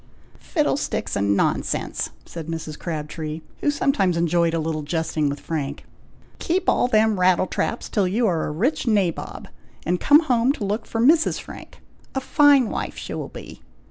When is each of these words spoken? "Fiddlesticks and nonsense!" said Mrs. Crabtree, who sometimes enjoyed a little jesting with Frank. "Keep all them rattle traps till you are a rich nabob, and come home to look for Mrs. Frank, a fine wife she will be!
"Fiddlesticks 0.39 1.15
and 1.15 1.37
nonsense!" 1.37 2.09
said 2.25 2.47
Mrs. 2.47 2.75
Crabtree, 2.79 3.41
who 3.59 3.69
sometimes 3.69 4.17
enjoyed 4.17 4.55
a 4.55 4.59
little 4.59 4.81
jesting 4.81 5.29
with 5.29 5.39
Frank. 5.39 5.85
"Keep 6.39 6.67
all 6.67 6.87
them 6.87 7.19
rattle 7.19 7.45
traps 7.45 7.87
till 7.87 8.07
you 8.07 8.25
are 8.25 8.47
a 8.47 8.51
rich 8.51 8.87
nabob, 8.87 9.47
and 9.85 9.99
come 9.99 10.21
home 10.21 10.53
to 10.53 10.65
look 10.65 10.87
for 10.87 10.99
Mrs. 10.99 11.39
Frank, 11.39 11.81
a 12.15 12.19
fine 12.19 12.67
wife 12.71 12.97
she 12.97 13.13
will 13.13 13.29
be! 13.29 13.61